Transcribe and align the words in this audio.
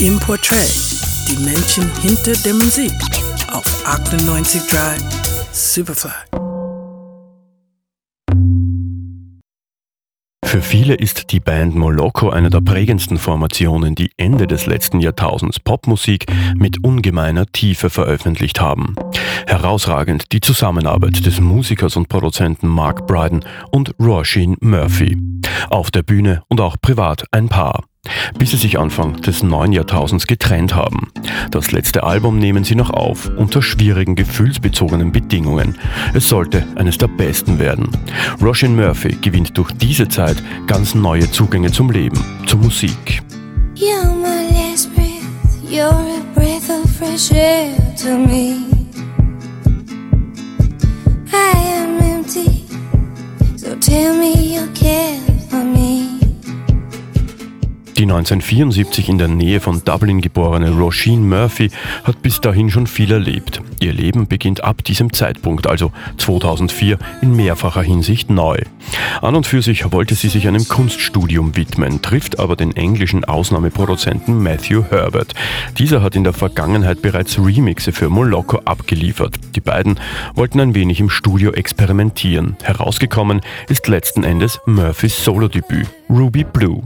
im 0.00 0.18
Portrait, 0.20 0.68
die 1.28 1.42
Menschen 1.44 1.90
hinter 2.02 2.32
der 2.44 2.54
Musik 2.54 2.92
auf 3.52 3.64
98.3 3.86 5.00
Superfly. 5.52 6.10
Für 10.44 10.62
viele 10.62 10.94
ist 10.94 11.32
die 11.32 11.40
Band 11.40 11.74
Moloko 11.74 12.30
eine 12.30 12.50
der 12.50 12.60
prägendsten 12.60 13.18
Formationen, 13.18 13.94
die 13.94 14.10
Ende 14.16 14.46
des 14.46 14.66
letzten 14.66 15.00
Jahrtausends 15.00 15.60
Popmusik 15.60 16.26
mit 16.54 16.84
ungemeiner 16.84 17.46
Tiefe 17.46 17.90
veröffentlicht 17.90 18.60
haben. 18.60 18.94
Herausragend 19.46 20.32
die 20.32 20.40
Zusammenarbeit 20.40 21.24
des 21.24 21.40
Musikers 21.40 21.96
und 21.96 22.08
Produzenten 22.08 22.68
Mark 22.68 23.06
Bryden 23.06 23.44
und 23.70 23.94
Roisin 23.98 24.56
Murphy. 24.60 25.18
Auf 25.70 25.90
der 25.90 26.02
Bühne 26.02 26.42
und 26.48 26.60
auch 26.60 26.76
privat 26.80 27.24
ein 27.30 27.48
Paar 27.48 27.84
bis 28.38 28.50
sie 28.50 28.56
sich 28.56 28.78
Anfang 28.78 29.20
des 29.20 29.42
neuen 29.42 29.72
Jahrtausends 29.72 30.26
getrennt 30.26 30.74
haben. 30.74 31.08
Das 31.50 31.72
letzte 31.72 32.04
Album 32.04 32.38
nehmen 32.38 32.64
sie 32.64 32.74
noch 32.74 32.90
auf, 32.90 33.30
unter 33.36 33.62
schwierigen 33.62 34.14
gefühlsbezogenen 34.14 35.12
Bedingungen. 35.12 35.78
Es 36.14 36.28
sollte 36.28 36.64
eines 36.76 36.98
der 36.98 37.08
besten 37.08 37.58
werden. 37.58 37.90
Roshan 38.42 38.76
Murphy 38.76 39.16
gewinnt 39.20 39.56
durch 39.56 39.72
diese 39.72 40.08
Zeit 40.08 40.42
ganz 40.66 40.94
neue 40.94 41.30
Zugänge 41.30 41.72
zum 41.72 41.90
Leben, 41.90 42.22
zur 42.46 42.60
Musik. 42.60 43.22
You're 43.74 44.14
my 44.14 44.52
last 44.52 44.94
breath, 44.94 45.70
you're 45.70 45.90
a 45.90 46.22
breath 46.34 46.70
of 46.70 46.90
fresh 46.96 47.30
air 47.32 47.76
to 47.96 48.16
me. 48.16 48.75
Die 57.98 58.02
1974 58.02 59.08
in 59.08 59.16
der 59.16 59.28
Nähe 59.28 59.58
von 59.58 59.82
Dublin 59.82 60.20
geborene 60.20 60.70
Roisin 60.70 61.26
Murphy 61.26 61.70
hat 62.04 62.20
bis 62.20 62.42
dahin 62.42 62.68
schon 62.68 62.86
viel 62.86 63.10
erlebt. 63.10 63.62
Ihr 63.80 63.94
Leben 63.94 64.26
beginnt 64.26 64.62
ab 64.62 64.84
diesem 64.84 65.14
Zeitpunkt, 65.14 65.66
also 65.66 65.92
2004, 66.18 66.98
in 67.22 67.34
mehrfacher 67.34 67.80
Hinsicht 67.80 68.28
neu. 68.28 68.58
An 69.22 69.34
und 69.34 69.46
für 69.46 69.62
sich 69.62 69.90
wollte 69.92 70.14
sie 70.14 70.28
sich 70.28 70.46
einem 70.46 70.68
Kunststudium 70.68 71.56
widmen, 71.56 72.02
trifft 72.02 72.38
aber 72.38 72.54
den 72.54 72.76
englischen 72.76 73.24
Ausnahmeproduzenten 73.24 74.42
Matthew 74.42 74.84
Herbert. 74.90 75.34
Dieser 75.78 76.02
hat 76.02 76.16
in 76.16 76.24
der 76.24 76.34
Vergangenheit 76.34 77.00
bereits 77.00 77.38
Remixe 77.38 77.92
für 77.92 78.10
Moloko 78.10 78.58
abgeliefert. 78.66 79.36
Die 79.54 79.60
beiden 79.60 79.98
wollten 80.34 80.60
ein 80.60 80.74
wenig 80.74 81.00
im 81.00 81.08
Studio 81.08 81.52
experimentieren. 81.52 82.58
Herausgekommen 82.62 83.40
ist 83.70 83.88
letzten 83.88 84.22
Endes 84.22 84.60
Murphys 84.66 85.24
Solodebüt, 85.24 85.86
Ruby 86.08 86.44
Blue. 86.44 86.82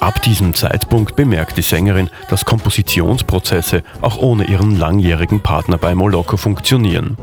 Ab 0.00 0.22
diesem 0.22 0.54
Zeitpunkt 0.54 1.14
bemerkt 1.14 1.56
die 1.56 1.62
Sängerin, 1.62 2.10
dass 2.28 2.44
Kompositionsprozesse 2.44 3.84
auch 4.00 4.18
ohne 4.18 4.44
ihren 4.44 4.76
langjährigen 4.76 5.40
Partner 5.40 5.78
bei 5.78 5.94
Moloko 5.94 6.36
funktionieren. 6.36 7.16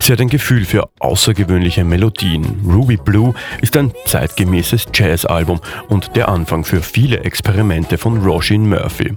Sie 0.00 0.12
hat 0.12 0.20
ein 0.20 0.28
Gefühl 0.28 0.64
für 0.64 0.88
außergewöhnliche 0.98 1.84
Melodien. 1.84 2.62
Ruby 2.66 2.96
Blue 2.96 3.34
ist 3.60 3.76
ein 3.76 3.92
zeitgemäßes 4.06 4.86
Jazzalbum 4.94 5.60
und 5.88 6.16
der 6.16 6.30
Anfang 6.30 6.64
für 6.64 6.80
viele 6.80 7.20
Experimente 7.20 7.98
von 7.98 8.22
Roisin 8.22 8.68
Murphy. 8.68 9.14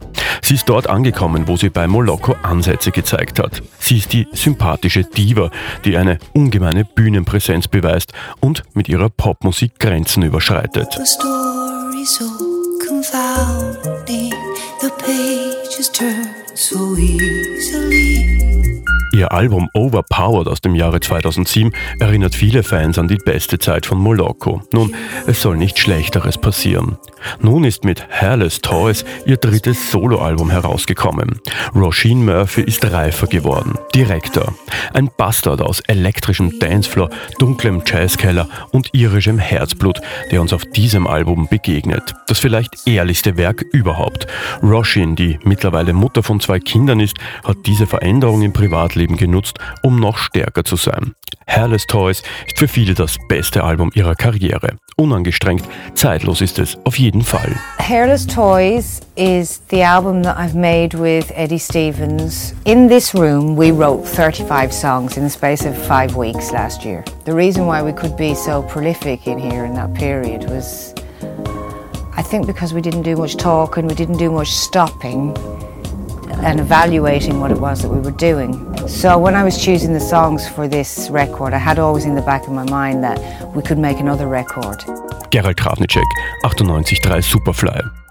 Sie 0.53 0.57
ist 0.57 0.69
dort 0.69 0.87
angekommen, 0.87 1.47
wo 1.47 1.57
sie 1.57 1.71
bei 1.71 1.87
Moloko 1.87 2.35
Ansätze 2.43 2.91
gezeigt 2.91 3.39
hat. 3.39 3.63
Sie 3.79 3.97
ist 3.97 4.13
die 4.13 4.27
sympathische 4.33 5.03
Diva, 5.03 5.49
die 5.83 5.97
eine 5.97 6.19
ungemeine 6.33 6.85
Bühnenpräsenz 6.85 7.67
beweist 7.67 8.13
und 8.39 8.61
mit 8.75 8.87
ihrer 8.87 9.09
Popmusik 9.09 9.79
Grenzen 9.79 10.21
überschreitet. 10.21 10.93
The 16.55 18.42
Ihr 19.23 19.31
Album 19.31 19.69
Overpowered 19.71 20.49
aus 20.49 20.59
dem 20.59 20.75
Jahre 20.75 20.99
2007 20.99 21.71
erinnert 21.97 22.35
viele 22.35 22.61
Fans 22.61 22.99
an 22.99 23.07
die 23.07 23.15
beste 23.15 23.57
Zeit 23.57 23.85
von 23.85 23.97
Moloko. 23.97 24.61
Nun, 24.73 24.93
es 25.27 25.41
soll 25.41 25.55
nicht 25.55 25.79
Schlechteres 25.79 26.37
passieren. 26.37 26.97
Nun 27.39 27.63
ist 27.63 27.85
mit 27.85 28.05
Hairless 28.09 28.59
Toys 28.59 29.05
ihr 29.25 29.37
drittes 29.37 29.91
Soloalbum 29.91 30.49
herausgekommen. 30.49 31.39
Roisin 31.73 32.25
Murphy 32.25 32.63
ist 32.63 32.83
reifer 32.91 33.27
geworden, 33.27 33.77
direkter. 33.95 34.53
Ein 34.93 35.09
Bastard 35.15 35.61
aus 35.61 35.79
elektrischem 35.87 36.59
Dancefloor, 36.59 37.09
dunklem 37.39 37.81
Jazzkeller 37.85 38.49
und 38.71 38.89
irischem 38.91 39.39
Herzblut, 39.39 40.01
der 40.31 40.41
uns 40.41 40.51
auf 40.51 40.65
diesem 40.65 41.07
Album 41.07 41.47
begegnet. 41.47 42.13
Das 42.27 42.39
vielleicht 42.39 42.85
ehrlichste 42.87 43.37
Werk 43.37 43.61
überhaupt. 43.71 44.27
Roisin, 44.61 45.15
die 45.15 45.39
mittlerweile 45.43 45.93
Mutter 45.93 46.23
von 46.23 46.41
zwei 46.41 46.59
Kindern 46.59 46.99
ist, 46.99 47.15
hat 47.45 47.55
diese 47.65 47.87
Veränderung 47.87 48.41
im 48.41 48.51
Privatleben 48.51 49.12
genutzt, 49.17 49.59
um 49.81 49.99
noch 49.99 50.17
stärker 50.17 50.63
zu 50.63 50.75
sein. 50.75 51.15
Hairless 51.47 51.85
Toys 51.85 52.23
ist 52.47 52.57
für 52.57 52.67
viele 52.67 52.93
das 52.93 53.17
beste 53.27 53.63
Album 53.63 53.91
ihrer 53.93 54.15
Karriere. 54.15 54.77
Unangestrengt, 54.95 55.63
zeitlos 55.95 56.41
ist 56.41 56.59
es 56.59 56.77
auf 56.85 56.97
jeden 56.97 57.21
Fall. 57.21 57.55
Hairless 57.79 58.25
Toys 58.25 59.01
is 59.15 59.61
the 59.69 59.83
album 59.83 60.23
that 60.23 60.37
I've 60.37 60.55
made 60.55 60.97
with 60.97 61.31
Eddie 61.35 61.59
Stevens. 61.59 62.53
In 62.65 62.87
this 62.87 63.13
room, 63.13 63.57
we 63.57 63.71
wrote 63.71 64.07
35 64.07 64.71
songs 64.71 65.17
in 65.17 65.23
the 65.23 65.29
space 65.29 65.65
of 65.65 65.75
five 65.75 66.15
weeks 66.15 66.51
last 66.51 66.85
year. 66.85 67.03
The 67.25 67.33
reason 67.33 67.65
why 67.65 67.81
we 67.81 67.91
could 67.91 68.15
be 68.15 68.35
so 68.35 68.63
prolific 68.63 69.27
in 69.27 69.39
here 69.39 69.65
in 69.65 69.73
that 69.73 69.93
period 69.95 70.49
was, 70.49 70.93
I 72.15 72.21
think, 72.23 72.47
because 72.47 72.73
we 72.73 72.81
didn't 72.81 73.03
do 73.03 73.15
much 73.15 73.35
talking, 73.35 73.87
we 73.87 73.95
didn't 73.95 74.17
do 74.17 74.31
much 74.31 74.51
stopping. 74.51 75.35
And 76.43 76.59
evaluating 76.59 77.39
what 77.39 77.51
it 77.51 77.59
was 77.59 77.81
that 77.81 77.89
we 77.89 77.99
were 77.99 78.11
doing. 78.11 78.51
So 78.87 79.17
when 79.17 79.33
I 79.35 79.43
was 79.43 79.63
choosing 79.63 79.93
the 79.93 79.99
songs 79.99 80.47
for 80.47 80.67
this 80.67 81.09
record, 81.09 81.53
I 81.53 81.57
had 81.57 81.79
always 81.79 82.05
in 82.05 82.15
the 82.15 82.21
back 82.21 82.43
of 82.43 82.51
my 82.51 82.65
mind 82.69 83.03
that 83.03 83.17
we 83.55 83.61
could 83.63 83.77
make 83.77 83.99
another 83.99 84.27
record. 84.27 84.83
Gerald 85.31 85.55
Kravnicek, 85.55 86.03
98.3 86.43 87.23
Superfly. 87.23 88.02